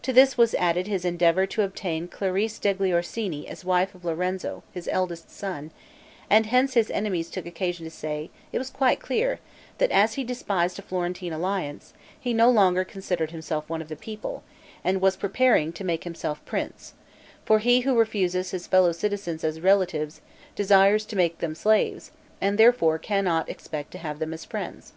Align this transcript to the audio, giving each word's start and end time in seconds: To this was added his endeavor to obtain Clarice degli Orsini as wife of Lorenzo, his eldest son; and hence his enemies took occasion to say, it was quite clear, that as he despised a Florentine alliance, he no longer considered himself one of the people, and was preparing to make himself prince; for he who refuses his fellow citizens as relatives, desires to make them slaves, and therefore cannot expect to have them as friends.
To 0.00 0.12
this 0.14 0.38
was 0.38 0.54
added 0.54 0.86
his 0.86 1.04
endeavor 1.04 1.44
to 1.44 1.60
obtain 1.60 2.08
Clarice 2.08 2.58
degli 2.58 2.94
Orsini 2.94 3.46
as 3.46 3.62
wife 3.62 3.94
of 3.94 4.06
Lorenzo, 4.06 4.62
his 4.72 4.88
eldest 4.90 5.30
son; 5.30 5.70
and 6.30 6.46
hence 6.46 6.72
his 6.72 6.90
enemies 6.90 7.28
took 7.28 7.44
occasion 7.44 7.84
to 7.84 7.90
say, 7.90 8.30
it 8.52 8.58
was 8.58 8.70
quite 8.70 9.00
clear, 9.00 9.38
that 9.76 9.90
as 9.90 10.14
he 10.14 10.24
despised 10.24 10.78
a 10.78 10.80
Florentine 10.80 11.34
alliance, 11.34 11.92
he 12.18 12.32
no 12.32 12.48
longer 12.48 12.84
considered 12.84 13.32
himself 13.32 13.68
one 13.68 13.82
of 13.82 13.88
the 13.88 13.96
people, 13.96 14.42
and 14.82 15.02
was 15.02 15.14
preparing 15.16 15.74
to 15.74 15.84
make 15.84 16.04
himself 16.04 16.42
prince; 16.46 16.94
for 17.44 17.58
he 17.58 17.80
who 17.80 17.98
refuses 17.98 18.52
his 18.52 18.66
fellow 18.66 18.92
citizens 18.92 19.44
as 19.44 19.60
relatives, 19.60 20.22
desires 20.54 21.04
to 21.04 21.16
make 21.16 21.36
them 21.40 21.54
slaves, 21.54 22.12
and 22.40 22.56
therefore 22.56 22.98
cannot 22.98 23.50
expect 23.50 23.90
to 23.90 23.98
have 23.98 24.20
them 24.20 24.32
as 24.32 24.42
friends. 24.46 24.94